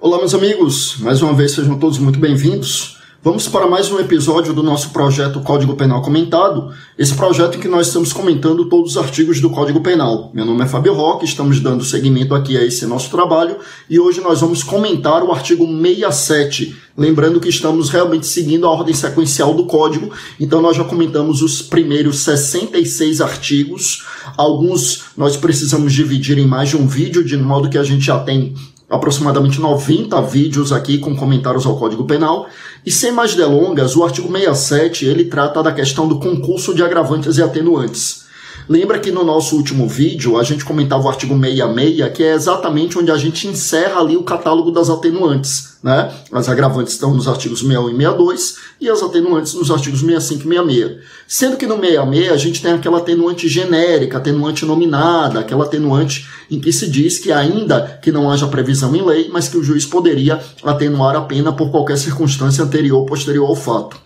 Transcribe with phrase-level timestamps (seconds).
[0.00, 2.98] Olá, meus amigos, mais uma vez sejam todos muito bem-vindos.
[3.20, 7.66] Vamos para mais um episódio do nosso projeto Código Penal Comentado, esse projeto em que
[7.66, 10.30] nós estamos comentando todos os artigos do Código Penal.
[10.32, 13.56] Meu nome é Fábio Roque, estamos dando seguimento aqui a esse nosso trabalho
[13.90, 16.76] e hoje nós vamos comentar o artigo 67.
[16.96, 21.60] Lembrando que estamos realmente seguindo a ordem sequencial do código, então nós já comentamos os
[21.60, 24.06] primeiros 66 artigos.
[24.36, 28.20] Alguns nós precisamos dividir em mais de um vídeo, de modo que a gente já
[28.20, 28.54] tem
[28.88, 32.48] aproximadamente 90 vídeos aqui com comentários ao Código Penal.
[32.84, 37.36] E sem mais delongas, o artigo 67 ele trata da questão do concurso de agravantes
[37.36, 38.27] e atenuantes.
[38.68, 42.98] Lembra que no nosso último vídeo a gente comentava o artigo 66, que é exatamente
[42.98, 45.78] onde a gente encerra ali o catálogo das atenuantes.
[45.82, 46.12] Né?
[46.30, 50.56] As agravantes estão nos artigos 61 e 62 e as atenuantes nos artigos 65 e
[50.56, 50.96] 66.
[51.26, 56.60] Sendo que no 66 a gente tem aquela atenuante genérica, atenuante nominada, aquela atenuante em
[56.60, 59.86] que se diz que ainda que não haja previsão em lei, mas que o juiz
[59.86, 63.96] poderia atenuar a pena por qualquer circunstância anterior ou posterior ao fato.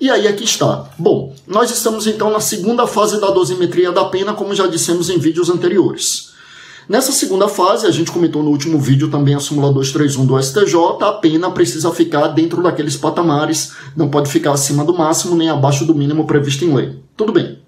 [0.00, 0.90] E aí aqui está.
[0.98, 5.18] Bom, nós estamos então na segunda fase da dosimetria da pena, como já dissemos em
[5.18, 6.34] vídeos anteriores.
[6.88, 10.76] Nessa segunda fase, a gente comentou no último vídeo também a súmula 231 do STJ,
[11.00, 15.86] a pena precisa ficar dentro daqueles patamares, não pode ficar acima do máximo nem abaixo
[15.86, 16.98] do mínimo previsto em lei.
[17.16, 17.58] Tudo bem.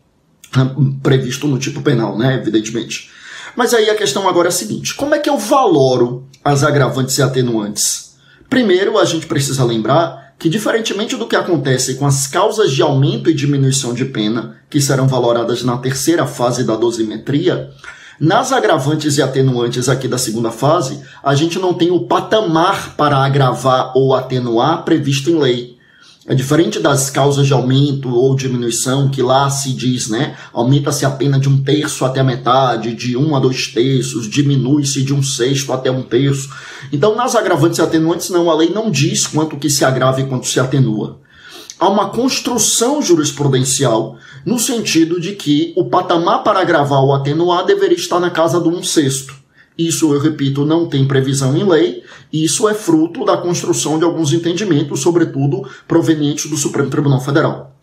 [1.03, 2.35] Previsto no tipo penal, né?
[2.35, 3.11] Evidentemente.
[3.57, 7.17] Mas aí a questão agora é a seguinte: como é que eu valoro as agravantes
[7.17, 8.17] e atenuantes?
[8.51, 13.31] Primeiro, a gente precisa lembrar que, diferentemente do que acontece com as causas de aumento
[13.31, 17.71] e diminuição de pena, que serão valoradas na terceira fase da dosimetria,
[18.19, 23.19] nas agravantes e atenuantes aqui da segunda fase, a gente não tem o patamar para
[23.19, 25.76] agravar ou atenuar previsto em lei.
[26.29, 30.37] É diferente das causas de aumento ou diminuição, que lá se diz, né?
[30.53, 35.05] Aumenta-se a pena de um terço até a metade, de um a dois terços, diminui-se
[35.05, 36.51] de um sexto até um terço.
[36.93, 40.27] Então, nas agravantes e atenuantes, não, a lei não diz quanto que se agrava e
[40.27, 41.21] quanto se atenua.
[41.79, 47.97] Há uma construção jurisprudencial no sentido de que o patamar para agravar ou atenuar deveria
[47.97, 49.46] estar na casa do um sexto.
[49.79, 54.33] Isso, eu repito, não tem previsão em lei, isso é fruto da construção de alguns
[54.33, 57.77] entendimentos, sobretudo provenientes do Supremo Tribunal Federal.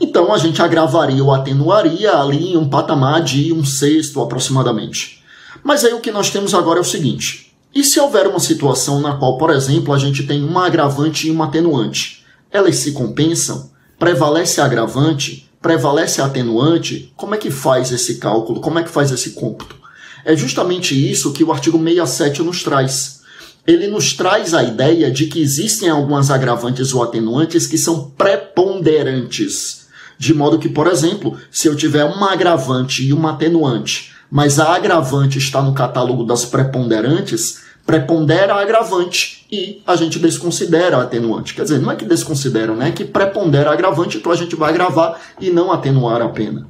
[0.00, 5.22] Então a gente agravaria ou atenuaria ali em um patamar de um sexto aproximadamente.
[5.64, 9.00] Mas aí o que nós temos agora é o seguinte: e se houver uma situação
[9.00, 12.24] na qual, por exemplo, a gente tem uma agravante e uma atenuante?
[12.50, 13.70] Elas se compensam?
[13.98, 15.50] Prevalece a agravante?
[15.60, 17.12] Prevalece a atenuante?
[17.16, 18.60] Como é que faz esse cálculo?
[18.60, 19.81] Como é que faz esse cômputo?
[20.24, 23.22] É justamente isso que o artigo 67 nos traz.
[23.66, 29.86] Ele nos traz a ideia de que existem algumas agravantes ou atenuantes que são preponderantes.
[30.18, 34.74] De modo que, por exemplo, se eu tiver uma agravante e uma atenuante, mas a
[34.74, 41.54] agravante está no catálogo das preponderantes, prepondera a agravante e a gente desconsidera a atenuante.
[41.54, 42.88] Quer dizer, não é que desconsidera, né?
[42.88, 46.66] É que prepondera a agravante, então a gente vai agravar e não atenuar a pena.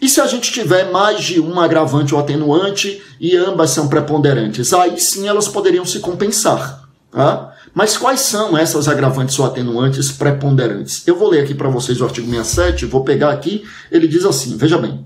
[0.00, 4.72] E se a gente tiver mais de um agravante ou atenuante e ambas são preponderantes?
[4.72, 6.88] Aí sim elas poderiam se compensar.
[7.10, 7.54] Tá?
[7.74, 11.06] Mas quais são essas agravantes ou atenuantes preponderantes?
[11.06, 14.56] Eu vou ler aqui para vocês o artigo 67, vou pegar aqui, ele diz assim,
[14.56, 15.04] veja bem.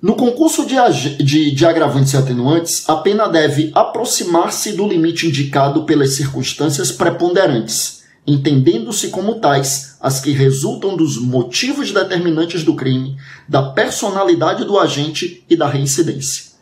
[0.00, 0.76] No concurso de,
[1.24, 8.04] de, de agravantes e atenuantes, a pena deve aproximar-se do limite indicado pelas circunstâncias preponderantes,
[8.26, 13.16] entendendo-se como tais as que resultam dos motivos determinantes do crime,
[13.48, 16.56] da personalidade do agente e da reincidência.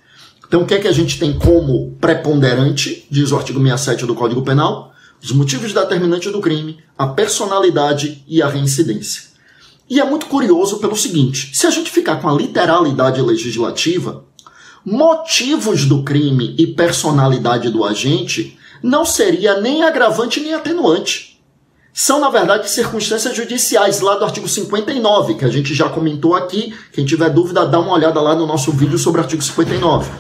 [0.46, 4.14] Então, o que é que a gente tem como preponderante, diz o artigo 67 do
[4.14, 4.92] Código Penal?
[5.22, 9.22] Os motivos determinantes do crime, a personalidade e a reincidência.
[9.88, 14.24] E é muito curioso pelo seguinte: se a gente ficar com a literalidade legislativa,
[14.84, 21.33] motivos do crime e personalidade do agente não seria nem agravante nem atenuante
[21.96, 26.74] são, na verdade, circunstâncias judiciais, lá do artigo 59, que a gente já comentou aqui.
[26.92, 30.10] Quem tiver dúvida, dá uma olhada lá no nosso vídeo sobre o artigo 59.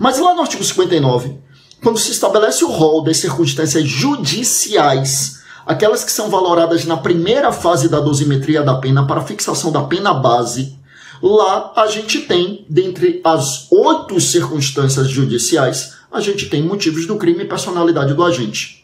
[0.00, 1.38] Mas lá no artigo 59,
[1.80, 7.88] quando se estabelece o rol das circunstâncias judiciais, aquelas que são valoradas na primeira fase
[7.88, 10.76] da dosimetria da pena para fixação da pena base,
[11.22, 17.44] lá a gente tem, dentre as oito circunstâncias judiciais, a gente tem motivos do crime
[17.44, 18.81] e personalidade do agente.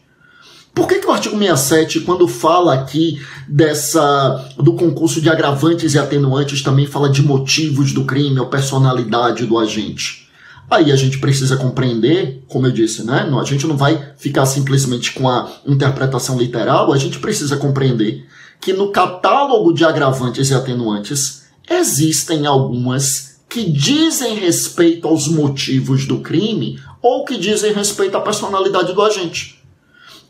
[0.79, 5.99] Por que, que o artigo 67, quando fala aqui dessa do concurso de agravantes e
[5.99, 10.29] atenuantes, também fala de motivos do crime ou personalidade do agente?
[10.71, 13.29] Aí a gente precisa compreender, como eu disse, né?
[13.29, 18.25] A gente não vai ficar simplesmente com a interpretação literal, a gente precisa compreender
[18.61, 26.21] que no catálogo de agravantes e atenuantes existem algumas que dizem respeito aos motivos do
[26.21, 29.58] crime ou que dizem respeito à personalidade do agente.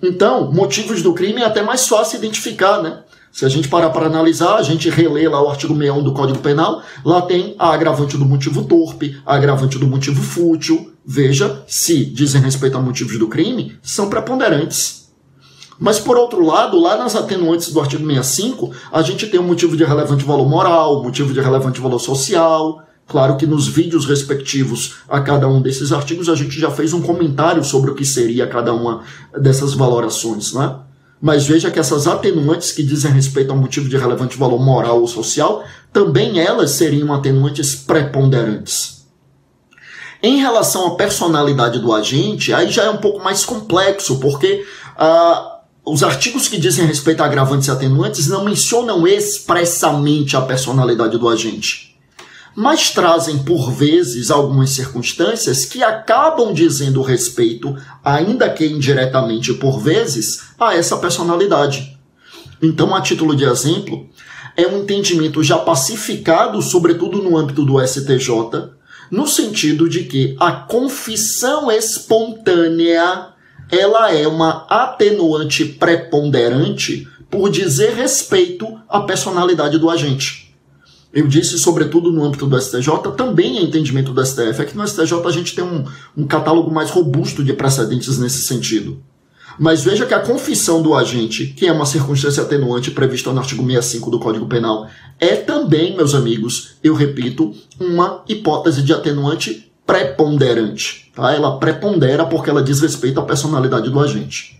[0.02, 3.02] Então, motivos do crime é até mais fácil identificar, né?
[3.32, 6.38] Se a gente parar para analisar, a gente relê lá o artigo 61 do Código
[6.38, 10.92] Penal, lá tem a agravante do motivo torpe, a agravante do motivo fútil.
[11.04, 15.08] Veja se dizem respeito a motivos do crime, são preponderantes.
[15.78, 19.76] Mas, por outro lado, lá nas atenuantes do artigo 65, a gente tem um motivo
[19.76, 22.82] de relevante valor moral, motivo de relevante valor social.
[23.08, 27.00] Claro que nos vídeos respectivos a cada um desses artigos a gente já fez um
[27.00, 29.02] comentário sobre o que seria cada uma
[29.40, 30.76] dessas valorações, não é?
[31.20, 35.08] Mas veja que essas atenuantes que dizem respeito ao motivo de relevante valor moral ou
[35.08, 39.06] social, também elas seriam atenuantes preponderantes.
[40.22, 44.66] Em relação à personalidade do agente, aí já é um pouco mais complexo, porque
[44.98, 51.16] ah, os artigos que dizem respeito a agravantes e atenuantes não mencionam expressamente a personalidade
[51.16, 51.87] do agente
[52.60, 60.48] mas trazem por vezes algumas circunstâncias que acabam dizendo respeito, ainda que indiretamente por vezes,
[60.58, 61.96] a essa personalidade.
[62.60, 64.08] Então, a título de exemplo,
[64.56, 68.72] é um entendimento já pacificado, sobretudo no âmbito do STJ,
[69.08, 73.28] no sentido de que a confissão espontânea
[73.70, 80.47] ela é uma atenuante preponderante por dizer respeito à personalidade do agente.
[81.12, 84.86] Eu disse, sobretudo no âmbito do STJ, também é entendimento do STF, é que no
[84.86, 85.84] STJ a gente tem um,
[86.16, 89.02] um catálogo mais robusto de precedentes nesse sentido.
[89.58, 93.64] Mas veja que a confissão do agente, que é uma circunstância atenuante prevista no artigo
[93.64, 94.88] 65 do Código Penal,
[95.18, 101.10] é também, meus amigos, eu repito, uma hipótese de atenuante preponderante.
[101.14, 101.34] Tá?
[101.34, 104.57] Ela prepondera porque ela diz respeito à personalidade do agente.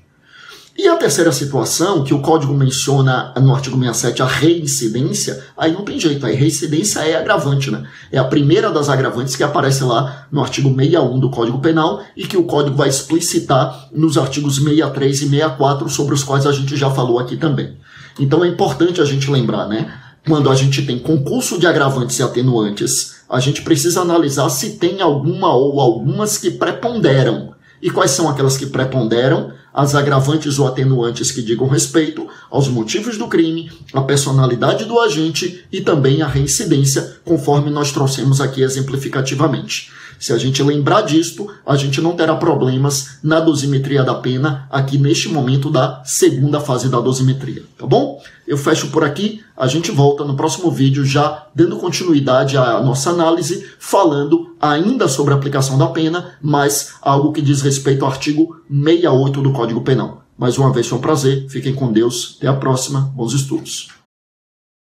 [0.78, 5.84] E a terceira situação, que o código menciona no artigo 67 a reincidência, aí não
[5.84, 7.82] tem jeito, a reincidência é agravante, né?
[8.12, 12.28] É a primeira das agravantes que aparece lá no artigo 61 do Código Penal e
[12.28, 16.76] que o código vai explicitar nos artigos 63 e 64, sobre os quais a gente
[16.76, 17.76] já falou aqui também.
[18.16, 19.92] Então é importante a gente lembrar, né?
[20.28, 25.00] Quando a gente tem concurso de agravantes e atenuantes, a gente precisa analisar se tem
[25.00, 27.52] alguma ou algumas que preponderam.
[27.82, 29.57] E quais são aquelas que preponderam?
[29.72, 35.64] As agravantes ou atenuantes que digam respeito aos motivos do crime, a personalidade do agente
[35.70, 39.92] e também a reincidência, conforme nós trouxemos aqui exemplificativamente.
[40.18, 44.98] Se a gente lembrar disto, a gente não terá problemas na dosimetria da pena aqui
[44.98, 48.20] neste momento da segunda fase da dosimetria, tá bom?
[48.46, 53.10] Eu fecho por aqui, a gente volta no próximo vídeo já dando continuidade à nossa
[53.10, 58.56] análise, falando ainda sobre a aplicação da pena, mas algo que diz respeito ao artigo
[58.68, 60.24] 68 do Código Penal.
[60.36, 63.97] Mais uma vez foi um prazer, fiquem com Deus, até a próxima, bons estudos.